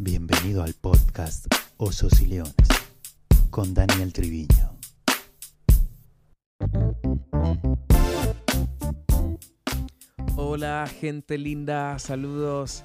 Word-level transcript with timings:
Bienvenido 0.00 0.62
al 0.62 0.74
podcast 0.74 1.52
Osos 1.76 2.20
y 2.20 2.26
Leones 2.26 2.54
con 3.50 3.74
Daniel 3.74 4.12
Triviño. 4.12 4.78
Hola 10.36 10.86
gente 10.86 11.36
linda, 11.36 11.98
saludos. 11.98 12.84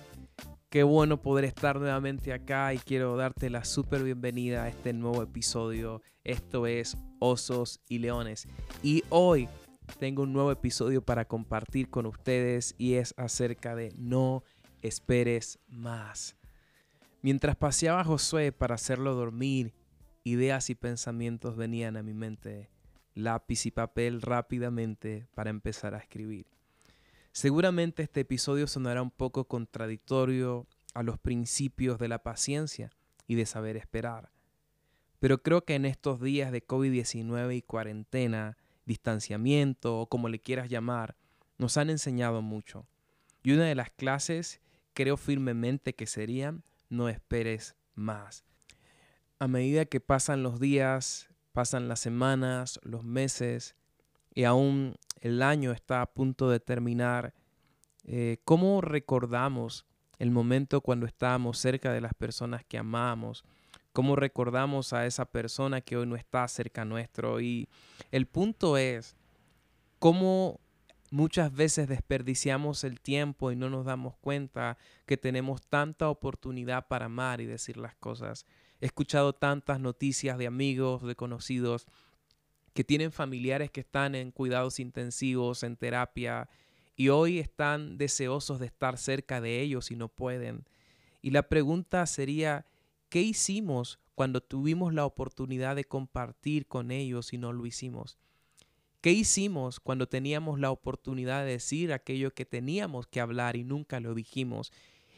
Qué 0.71 0.81
bueno 0.81 1.21
poder 1.21 1.45
estar 1.45 1.79
nuevamente 1.79 2.34
acá 2.34 2.73
y 2.73 2.79
quiero 2.79 3.16
darte 3.16 3.52
la 3.52 3.64
súper 3.64 4.04
bienvenida 4.04 4.64
a 4.64 4.70
este 4.70 4.91
nuevo 4.91 5.21
episodio. 5.21 6.02
Esto 6.23 6.66
es 6.66 6.98
Osos 7.20 7.80
y 7.88 8.00
Leones. 8.00 8.48
Y 8.82 9.04
hoy 9.09 9.48
tengo 10.00 10.23
un 10.23 10.34
nuevo 10.34 10.52
episodio 10.52 11.04
para 11.04 11.25
compartir 11.25 11.91
con 11.91 12.07
ustedes 12.07 12.73
y 12.80 12.95
es 12.95 13.14
acerca 13.18 13.75
de 13.75 13.93
no 13.98 14.43
esperes 14.82 15.59
más. 15.68 16.36
Mientras 17.23 17.55
paseaba 17.55 18.01
a 18.01 18.04
Josué 18.04 18.51
para 18.51 18.75
hacerlo 18.75 19.15
dormir, 19.15 19.73
ideas 20.25 20.69
y 20.69 20.75
pensamientos 20.75 21.55
venían 21.55 21.95
a 21.95 22.04
mi 22.04 22.14
mente, 22.14 22.69
lápiz 23.14 23.65
y 23.65 23.71
papel 23.71 24.21
rápidamente 24.21 25.25
para 25.33 25.50
empezar 25.50 25.95
a 25.95 26.00
escribir. 26.00 26.47
Seguramente 27.31 28.04
este 28.04 28.19
episodio 28.19 28.67
sonará 28.67 29.01
un 29.01 29.09
poco 29.09 29.47
contradictorio 29.47 30.67
a 30.93 31.01
los 31.01 31.17
principios 31.17 31.97
de 31.97 32.09
la 32.09 32.22
paciencia 32.23 32.89
y 33.25 33.36
de 33.36 33.45
saber 33.45 33.78
esperar. 33.78 34.30
Pero 35.19 35.42
creo 35.42 35.64
que 35.64 35.75
en 35.75 35.86
estos 35.86 36.19
días 36.19 36.52
de 36.52 36.67
COVID-19 36.67 37.55
y 37.55 37.61
cuarentena, 37.61 38.58
distanciamiento 38.86 39.97
o 39.97 40.09
como 40.09 40.28
le 40.28 40.39
quieras 40.39 40.67
llamar, 40.67 41.16
nos 41.58 41.78
han 41.78 41.89
enseñado 41.89 42.42
mucho. 42.42 42.86
Y 43.44 43.53
una 43.53 43.64
de 43.64 43.75
las 43.75 43.92
clases 43.92 44.59
creo 44.94 45.16
firmemente 45.16 45.95
que 45.95 46.05
serían 46.05 46.66
no 46.94 47.09
esperes 47.09 47.75
más. 47.95 48.45
A 49.40 49.48
medida 49.48 49.86
que 49.86 50.00
pasan 50.00 50.44
los 50.44 50.59
días, 50.59 51.30
pasan 51.52 51.88
las 51.88 52.00
semanas, 52.00 52.80
los 52.84 53.04
meses 53.04 53.76
y 54.34 54.45
aún 54.45 54.95
el 55.20 55.42
año 55.42 55.72
está 55.72 56.02
a 56.02 56.14
punto 56.14 56.50
de 56.50 56.59
terminar, 56.59 57.34
eh, 58.06 58.38
¿cómo 58.45 58.82
recordamos 58.82 59.86
el 60.20 60.32
momento 60.32 60.82
cuando 60.82 61.06
estábamos 61.06 61.58
cerca 61.58 61.92
de 61.92 62.02
las 62.02 62.14
personas 62.14 62.64
que 62.66 62.78
amamos? 62.78 63.44
¿Cómo 63.92 64.16
recordamos 64.16 64.94
a 64.94 65.06
esa 65.06 65.26
persona 65.26 65.82
que 65.82 65.98
hoy 65.98 66.08
no 66.08 66.16
está 66.16 66.48
cerca 66.48 66.86
nuestro? 66.86 67.42
Y 67.42 67.67
el 68.12 68.26
punto 68.28 68.78
es, 68.78 69.16
¿cómo 70.00 70.60
Muchas 71.14 71.53
veces 71.53 71.88
desperdiciamos 71.88 72.83
el 72.83 73.00
tiempo 73.00 73.52
y 73.52 73.56
no 73.56 73.69
nos 73.69 73.86
damos 73.86 74.16
cuenta 74.17 74.80
que 75.06 75.16
tenemos 75.16 75.61
tanta 75.61 76.09
oportunidad 76.09 76.88
para 76.88 77.05
amar 77.05 77.39
y 77.39 77.45
decir 77.45 77.78
las 77.78 77.94
cosas. 77.94 78.47
He 78.81 78.88
escuchado 78.88 79.31
tantas 79.33 79.80
noticias 79.80 80.39
de 80.39 80.47
amigos, 80.47 81.03
de 81.03 81.16
conocidos, 81.16 81.86
que 82.73 82.83
tienen 82.83 83.11
familiares 83.11 83.70
que 83.70 83.81
están 83.81 84.16
en 84.16 84.31
cuidados 84.31 84.80
intensivos, 84.80 85.61
en 85.61 85.75
terapia, 85.75 86.50
y 86.95 87.09
hoy 87.09 87.38
están 87.38 88.00
deseosos 88.00 88.58
de 88.58 88.66
estar 88.66 88.98
cerca 88.98 89.39
de 89.39 89.61
ellos 89.61 89.92
y 89.92 89.95
no 89.95 90.08
pueden. 90.08 90.66
Y 91.22 91.30
la 91.30 91.44
pregunta 91.44 92.08
sería, 92.08 92.66
¿qué 93.09 93.22
hicimos 93.22 94.00
cuando 94.16 94.42
tuvimos 94.42 94.95
la 94.95 95.05
oportunidad 95.05 95.75
de 95.75 95.86
compartir 95.86 96.66
con 96.66 96.89
ellos 96.89 97.33
y 97.33 97.38
no 97.38 97.53
lo 97.53 97.67
hicimos? 97.67 98.17
¿Qué 99.04 99.12
hicimos 99.12 99.82
cuando 99.82 100.08
teníamos 100.08 100.62
la 100.62 100.72
oportunidad 100.72 101.44
de 101.44 101.52
decir 101.52 101.92
aquello 101.92 102.34
que 102.34 102.46
teníamos 102.46 103.06
que 103.06 103.20
hablar 103.20 103.58
y 103.58 103.66
nunca 103.66 104.00
lo 104.00 104.14
dijimos? 104.14 104.72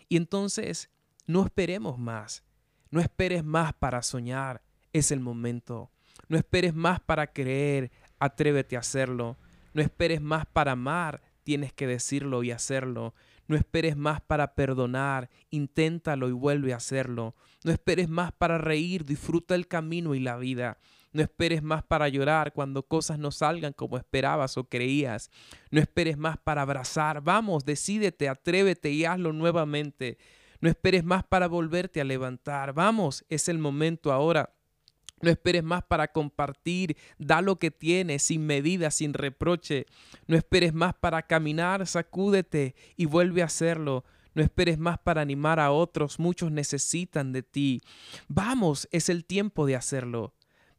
Y 0.09 0.17
entonces, 0.17 0.89
no 1.27 1.45
esperemos 1.45 1.99
más. 1.99 2.43
No 2.89 2.99
esperes 2.99 3.43
más 3.43 3.75
para 3.75 4.01
soñar. 4.01 4.63
Es 4.91 5.11
el 5.11 5.19
momento. 5.19 5.91
No 6.27 6.35
esperes 6.35 6.73
más 6.73 6.99
para 6.99 7.31
creer. 7.31 7.91
Atrévete 8.17 8.75
a 8.75 8.79
hacerlo. 8.79 9.37
No 9.75 9.83
esperes 9.83 10.19
más 10.19 10.47
para 10.47 10.71
amar. 10.71 11.21
Tienes 11.43 11.71
que 11.71 11.85
decirlo 11.85 12.41
y 12.41 12.49
hacerlo. 12.49 13.13
No 13.47 13.55
esperes 13.55 13.95
más 13.95 14.19
para 14.19 14.55
perdonar, 14.55 15.29
inténtalo 15.51 16.27
y 16.27 16.31
vuelve 16.31 16.73
a 16.73 16.77
hacerlo. 16.77 17.35
No 17.63 17.71
esperes 17.71 18.09
más 18.09 18.31
para 18.31 18.57
reír, 18.57 19.05
disfruta 19.05 19.53
el 19.53 19.67
camino 19.67 20.15
y 20.15 20.19
la 20.19 20.37
vida. 20.37 20.79
No 21.15 21.21
esperes 21.21 21.63
más 21.63 21.81
para 21.81 22.09
llorar 22.09 22.51
cuando 22.51 22.83
cosas 22.83 23.17
no 23.17 23.31
salgan 23.31 23.71
como 23.71 23.95
esperabas 23.95 24.57
o 24.57 24.65
creías. 24.65 25.31
No 25.71 25.79
esperes 25.79 26.17
más 26.17 26.37
para 26.37 26.61
abrazar. 26.61 27.21
Vamos, 27.21 27.63
decídete, 27.63 28.27
atrévete 28.27 28.91
y 28.91 29.05
hazlo 29.05 29.31
nuevamente. 29.31 30.17
No 30.59 30.67
esperes 30.67 31.05
más 31.05 31.23
para 31.23 31.47
volverte 31.47 32.01
a 32.01 32.03
levantar. 32.03 32.73
Vamos, 32.73 33.23
es 33.29 33.47
el 33.47 33.59
momento 33.59 34.11
ahora. 34.11 34.53
No 35.21 35.29
esperes 35.29 35.63
más 35.63 35.83
para 35.83 36.09
compartir, 36.11 36.97
da 37.17 37.41
lo 37.41 37.59
que 37.59 37.71
tienes 37.71 38.23
sin 38.23 38.45
medida, 38.45 38.91
sin 38.91 39.13
reproche. 39.13 39.85
No 40.27 40.35
esperes 40.35 40.73
más 40.73 40.95
para 40.95 41.21
caminar, 41.21 41.87
sacúdete 41.87 42.75
y 42.97 43.05
vuelve 43.05 43.41
a 43.41 43.45
hacerlo. 43.45 44.03
No 44.33 44.43
esperes 44.43 44.77
más 44.77 44.99
para 44.99 45.21
animar 45.21 45.61
a 45.61 45.71
otros, 45.71 46.19
muchos 46.19 46.51
necesitan 46.51 47.31
de 47.31 47.41
ti. 47.41 47.81
Vamos, 48.27 48.89
es 48.91 49.07
el 49.07 49.23
tiempo 49.23 49.65
de 49.65 49.77
hacerlo. 49.77 50.33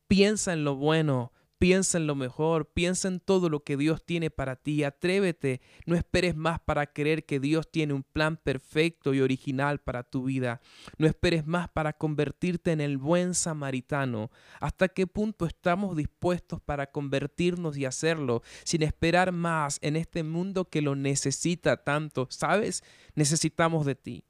Piensa 0.09 0.53
en 0.53 0.65
lo 0.65 0.77
bueno, 0.77 1.33
piensa 1.59 1.99
en 1.99 2.07
lo 2.07 2.15
mejor, 2.15 2.71
piensa 2.73 3.09
en 3.09 3.21
todo 3.21 3.49
lo 3.49 3.65
que 3.65 3.77
Dios 3.77 4.05
tiene 4.05 4.31
para 4.31 4.57
ti, 4.57 4.85
atrévete, 4.85 5.61
no 5.87 5.97
esperes 5.97 6.37
más 6.37 6.61
para 6.61 6.93
creer 6.93 7.25
que 7.25 7.41
Dios 7.41 7.71
tiene 7.71 7.95
un 7.95 8.03
plan 8.03 8.37
perfecto 8.37 9.15
y 9.15 9.21
original 9.21 9.81
para 9.81 10.03
tu 10.03 10.25
vida, 10.25 10.61
no 10.99 11.07
esperes 11.07 11.47
más 11.47 11.69
para 11.69 11.93
convertirte 11.93 12.73
en 12.73 12.81
el 12.81 12.99
buen 12.99 13.35
samaritano. 13.35 14.31
¿Hasta 14.61 14.89
qué 14.89 15.07
punto 15.07 15.47
estamos 15.47 15.97
dispuestos 15.97 16.61
para 16.61 16.91
convertirnos 16.91 17.77
y 17.77 17.85
hacerlo 17.85 18.43
sin 18.65 18.83
esperar 18.83 19.33
más 19.33 19.79
en 19.83 19.97
este 19.97 20.23
mundo 20.23 20.67
que 20.67 20.83
lo 20.83 20.95
necesita 20.95 21.83
tanto? 21.83 22.27
¿Sabes? 22.31 22.85
Necesitamos 23.15 23.87
de 23.87 23.95
ti. 23.95 24.25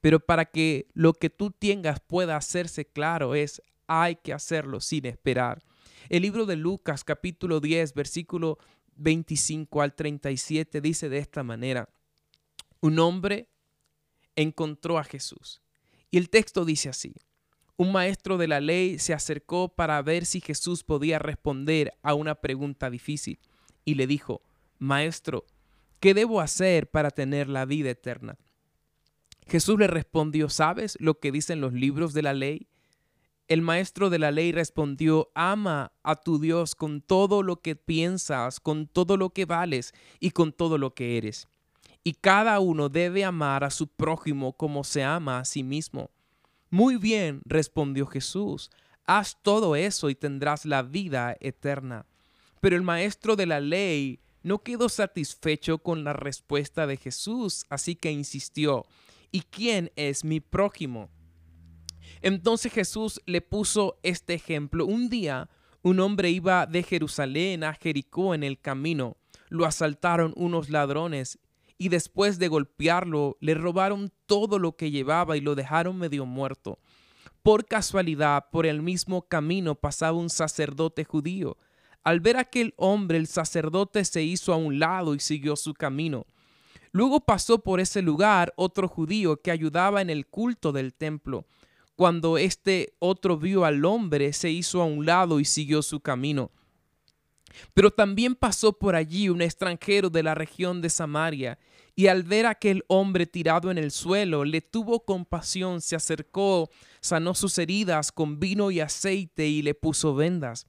Pero 0.00 0.18
para 0.18 0.46
que 0.46 0.88
lo 0.94 1.12
que 1.12 1.30
tú 1.30 1.52
tengas 1.52 2.00
pueda 2.00 2.36
hacerse 2.36 2.84
claro 2.84 3.36
es 3.36 3.62
hay 4.00 4.16
que 4.16 4.32
hacerlo 4.32 4.80
sin 4.80 5.06
esperar. 5.06 5.62
El 6.08 6.22
libro 6.22 6.46
de 6.46 6.56
Lucas 6.56 7.04
capítulo 7.04 7.60
10 7.60 7.94
versículo 7.94 8.58
25 8.96 9.82
al 9.82 9.94
37 9.94 10.80
dice 10.80 11.08
de 11.08 11.18
esta 11.18 11.42
manera, 11.42 11.88
un 12.80 12.98
hombre 12.98 13.48
encontró 14.36 14.98
a 14.98 15.04
Jesús. 15.04 15.60
Y 16.10 16.18
el 16.18 16.30
texto 16.30 16.64
dice 16.64 16.88
así, 16.88 17.14
un 17.76 17.92
maestro 17.92 18.38
de 18.38 18.48
la 18.48 18.60
ley 18.60 18.98
se 18.98 19.14
acercó 19.14 19.68
para 19.74 20.00
ver 20.02 20.26
si 20.26 20.40
Jesús 20.40 20.84
podía 20.84 21.18
responder 21.18 21.92
a 22.02 22.14
una 22.14 22.34
pregunta 22.36 22.90
difícil 22.90 23.38
y 23.84 23.94
le 23.94 24.06
dijo, 24.06 24.42
Maestro, 24.78 25.46
¿qué 26.00 26.14
debo 26.14 26.40
hacer 26.40 26.90
para 26.90 27.10
tener 27.10 27.48
la 27.48 27.64
vida 27.64 27.90
eterna? 27.90 28.36
Jesús 29.46 29.78
le 29.78 29.86
respondió, 29.86 30.48
¿sabes 30.48 30.96
lo 31.00 31.18
que 31.18 31.32
dicen 31.32 31.60
los 31.60 31.72
libros 31.72 32.12
de 32.12 32.22
la 32.22 32.34
ley? 32.34 32.68
El 33.52 33.60
maestro 33.60 34.08
de 34.08 34.18
la 34.18 34.30
ley 34.30 34.50
respondió, 34.50 35.30
ama 35.34 35.92
a 36.02 36.16
tu 36.16 36.38
Dios 36.38 36.74
con 36.74 37.02
todo 37.02 37.42
lo 37.42 37.60
que 37.60 37.76
piensas, 37.76 38.60
con 38.60 38.86
todo 38.86 39.18
lo 39.18 39.28
que 39.28 39.44
vales 39.44 39.92
y 40.20 40.30
con 40.30 40.54
todo 40.54 40.78
lo 40.78 40.94
que 40.94 41.18
eres. 41.18 41.48
Y 42.02 42.14
cada 42.14 42.60
uno 42.60 42.88
debe 42.88 43.26
amar 43.26 43.62
a 43.62 43.70
su 43.70 43.88
prójimo 43.88 44.54
como 44.54 44.84
se 44.84 45.04
ama 45.04 45.38
a 45.38 45.44
sí 45.44 45.62
mismo. 45.62 46.08
Muy 46.70 46.96
bien, 46.96 47.42
respondió 47.44 48.06
Jesús, 48.06 48.70
haz 49.04 49.36
todo 49.42 49.76
eso 49.76 50.08
y 50.08 50.14
tendrás 50.14 50.64
la 50.64 50.80
vida 50.80 51.36
eterna. 51.38 52.06
Pero 52.62 52.74
el 52.74 52.82
maestro 52.82 53.36
de 53.36 53.44
la 53.44 53.60
ley 53.60 54.20
no 54.42 54.62
quedó 54.62 54.88
satisfecho 54.88 55.76
con 55.76 56.04
la 56.04 56.14
respuesta 56.14 56.86
de 56.86 56.96
Jesús, 56.96 57.66
así 57.68 57.96
que 57.96 58.12
insistió, 58.12 58.86
¿y 59.30 59.42
quién 59.42 59.92
es 59.94 60.24
mi 60.24 60.40
prójimo? 60.40 61.10
Entonces 62.22 62.72
Jesús 62.72 63.20
le 63.26 63.40
puso 63.40 63.98
este 64.02 64.34
ejemplo. 64.34 64.86
Un 64.86 65.08
día 65.08 65.50
un 65.82 65.98
hombre 65.98 66.30
iba 66.30 66.66
de 66.66 66.84
Jerusalén 66.84 67.64
a 67.64 67.74
Jericó 67.74 68.34
en 68.34 68.44
el 68.44 68.60
camino. 68.60 69.16
Lo 69.48 69.66
asaltaron 69.66 70.32
unos 70.36 70.70
ladrones 70.70 71.40
y 71.76 71.88
después 71.88 72.38
de 72.38 72.46
golpearlo 72.46 73.36
le 73.40 73.54
robaron 73.54 74.12
todo 74.26 74.60
lo 74.60 74.76
que 74.76 74.92
llevaba 74.92 75.36
y 75.36 75.40
lo 75.40 75.56
dejaron 75.56 75.98
medio 75.98 76.24
muerto. 76.24 76.78
Por 77.42 77.66
casualidad, 77.66 78.46
por 78.52 78.66
el 78.66 78.82
mismo 78.82 79.22
camino 79.22 79.74
pasaba 79.74 80.16
un 80.16 80.30
sacerdote 80.30 81.02
judío. 81.02 81.58
Al 82.04 82.20
ver 82.20 82.36
aquel 82.36 82.72
hombre, 82.76 83.18
el 83.18 83.26
sacerdote 83.26 84.04
se 84.04 84.22
hizo 84.22 84.52
a 84.52 84.56
un 84.56 84.78
lado 84.78 85.16
y 85.16 85.18
siguió 85.18 85.56
su 85.56 85.74
camino. 85.74 86.26
Luego 86.92 87.20
pasó 87.20 87.58
por 87.58 87.80
ese 87.80 88.02
lugar 88.02 88.52
otro 88.56 88.86
judío 88.86 89.40
que 89.40 89.50
ayudaba 89.50 90.02
en 90.02 90.10
el 90.10 90.26
culto 90.26 90.70
del 90.70 90.94
templo. 90.94 91.46
Cuando 91.96 92.38
este 92.38 92.94
otro 92.98 93.36
vio 93.38 93.64
al 93.64 93.84
hombre, 93.84 94.32
se 94.32 94.50
hizo 94.50 94.80
a 94.80 94.86
un 94.86 95.04
lado 95.04 95.40
y 95.40 95.44
siguió 95.44 95.82
su 95.82 96.00
camino. 96.00 96.50
Pero 97.74 97.90
también 97.90 98.34
pasó 98.34 98.72
por 98.72 98.94
allí 98.94 99.28
un 99.28 99.42
extranjero 99.42 100.10
de 100.10 100.22
la 100.22 100.34
región 100.34 100.80
de 100.80 100.90
Samaria, 100.90 101.58
Y 101.94 102.06
al 102.06 102.22
ver 102.22 102.46
a 102.46 102.50
aquel 102.50 102.84
hombre 102.88 103.26
tirado 103.26 103.70
en 103.70 103.76
el 103.76 103.90
suelo, 103.90 104.46
le 104.46 104.62
tuvo 104.62 105.04
compasión, 105.04 105.82
se 105.82 105.94
acercó, 105.94 106.70
sanó 107.02 107.34
sus 107.34 107.58
heridas 107.58 108.10
con 108.10 108.40
vino 108.40 108.70
y 108.70 108.80
aceite 108.80 109.46
y 109.46 109.60
le 109.60 109.74
puso 109.74 110.14
vendas. 110.14 110.66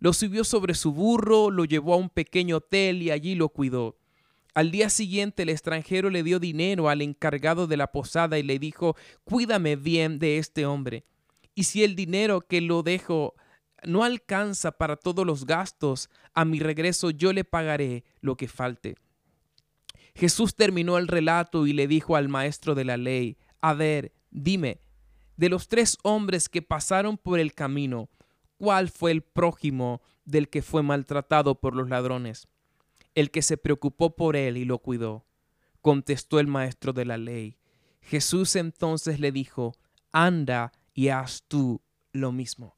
Lo 0.00 0.12
subió 0.12 0.42
sobre 0.42 0.74
su 0.74 0.92
burro, 0.92 1.52
lo 1.52 1.64
llevó 1.64 1.94
a 1.94 1.98
un 1.98 2.10
pequeño 2.10 2.56
hotel 2.56 3.00
y 3.00 3.12
allí 3.12 3.36
lo 3.36 3.48
cuidó. 3.50 3.96
Al 4.56 4.70
día 4.70 4.88
siguiente 4.88 5.42
el 5.42 5.50
extranjero 5.50 6.08
le 6.08 6.22
dio 6.22 6.40
dinero 6.40 6.88
al 6.88 7.02
encargado 7.02 7.66
de 7.66 7.76
la 7.76 7.92
posada 7.92 8.38
y 8.38 8.42
le 8.42 8.58
dijo, 8.58 8.96
cuídame 9.22 9.76
bien 9.76 10.18
de 10.18 10.38
este 10.38 10.64
hombre. 10.64 11.04
Y 11.54 11.64
si 11.64 11.84
el 11.84 11.94
dinero 11.94 12.40
que 12.40 12.62
lo 12.62 12.82
dejo 12.82 13.34
no 13.84 14.02
alcanza 14.02 14.72
para 14.72 14.96
todos 14.96 15.26
los 15.26 15.44
gastos, 15.44 16.08
a 16.32 16.46
mi 16.46 16.58
regreso 16.58 17.10
yo 17.10 17.34
le 17.34 17.44
pagaré 17.44 18.04
lo 18.22 18.38
que 18.38 18.48
falte. 18.48 18.96
Jesús 20.14 20.54
terminó 20.54 20.96
el 20.96 21.06
relato 21.06 21.66
y 21.66 21.74
le 21.74 21.86
dijo 21.86 22.16
al 22.16 22.30
maestro 22.30 22.74
de 22.74 22.86
la 22.86 22.96
ley, 22.96 23.36
a 23.60 23.74
ver, 23.74 24.14
dime, 24.30 24.80
de 25.36 25.50
los 25.50 25.68
tres 25.68 25.98
hombres 26.02 26.48
que 26.48 26.62
pasaron 26.62 27.18
por 27.18 27.40
el 27.40 27.52
camino, 27.52 28.08
¿cuál 28.56 28.88
fue 28.88 29.10
el 29.10 29.20
prójimo 29.20 30.00
del 30.24 30.48
que 30.48 30.62
fue 30.62 30.82
maltratado 30.82 31.60
por 31.60 31.76
los 31.76 31.90
ladrones? 31.90 32.48
El 33.16 33.32
que 33.32 33.42
se 33.42 33.56
preocupó 33.56 34.14
por 34.14 34.36
él 34.36 34.56
y 34.56 34.64
lo 34.64 34.78
cuidó. 34.78 35.26
Contestó 35.80 36.38
el 36.38 36.46
maestro 36.46 36.92
de 36.92 37.04
la 37.04 37.18
ley. 37.18 37.58
Jesús 38.00 38.54
entonces 38.54 39.18
le 39.18 39.32
dijo, 39.32 39.74
anda 40.12 40.72
y 40.94 41.08
haz 41.08 41.42
tú 41.48 41.82
lo 42.12 42.30
mismo. 42.30 42.76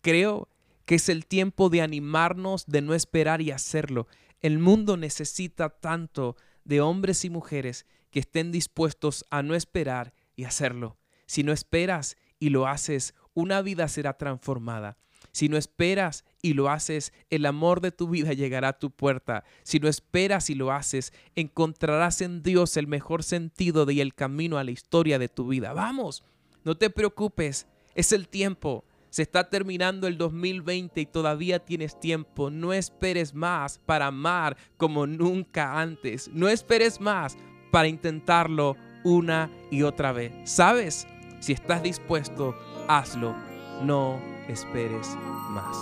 Creo 0.00 0.48
que 0.84 0.94
es 0.94 1.08
el 1.08 1.26
tiempo 1.26 1.68
de 1.68 1.82
animarnos, 1.82 2.66
de 2.66 2.82
no 2.82 2.94
esperar 2.94 3.42
y 3.42 3.50
hacerlo. 3.50 4.06
El 4.40 4.58
mundo 4.58 4.96
necesita 4.96 5.68
tanto 5.68 6.36
de 6.64 6.80
hombres 6.80 7.24
y 7.24 7.30
mujeres 7.30 7.86
que 8.10 8.20
estén 8.20 8.52
dispuestos 8.52 9.24
a 9.30 9.42
no 9.42 9.54
esperar 9.54 10.14
y 10.36 10.44
hacerlo. 10.44 10.98
Si 11.26 11.42
no 11.42 11.52
esperas 11.52 12.16
y 12.38 12.50
lo 12.50 12.66
haces, 12.66 13.14
una 13.34 13.62
vida 13.62 13.88
será 13.88 14.16
transformada. 14.16 14.98
Si 15.32 15.48
no 15.48 15.56
esperas 15.56 16.24
y 16.42 16.54
lo 16.54 16.68
haces, 16.68 17.12
el 17.30 17.46
amor 17.46 17.80
de 17.80 17.92
tu 17.92 18.08
vida 18.08 18.32
llegará 18.32 18.68
a 18.68 18.78
tu 18.78 18.90
puerta. 18.90 19.44
Si 19.62 19.78
no 19.78 19.88
esperas 19.88 20.50
y 20.50 20.54
lo 20.54 20.72
haces, 20.72 21.12
encontrarás 21.36 22.20
en 22.20 22.42
Dios 22.42 22.76
el 22.76 22.86
mejor 22.86 23.22
sentido 23.22 23.88
y 23.90 24.00
el 24.00 24.14
camino 24.14 24.58
a 24.58 24.64
la 24.64 24.70
historia 24.70 25.18
de 25.18 25.28
tu 25.28 25.48
vida. 25.48 25.72
Vamos, 25.72 26.24
no 26.64 26.76
te 26.76 26.90
preocupes, 26.90 27.66
es 27.94 28.12
el 28.12 28.28
tiempo. 28.28 28.84
Se 29.10 29.22
está 29.22 29.48
terminando 29.48 30.06
el 30.06 30.18
2020 30.18 31.00
y 31.00 31.06
todavía 31.06 31.64
tienes 31.64 31.98
tiempo. 31.98 32.50
No 32.50 32.72
esperes 32.72 33.34
más 33.34 33.78
para 33.78 34.06
amar 34.06 34.56
como 34.76 35.06
nunca 35.06 35.80
antes. 35.80 36.28
No 36.28 36.48
esperes 36.48 37.00
más 37.00 37.36
para 37.70 37.88
intentarlo 37.88 38.76
una 39.04 39.50
y 39.70 39.82
otra 39.82 40.12
vez. 40.12 40.32
¿Sabes? 40.44 41.06
Si 41.40 41.52
estás 41.52 41.82
dispuesto, 41.82 42.54
hazlo. 42.86 43.34
No 43.82 44.37
esperes 44.48 45.16
más. 45.50 45.76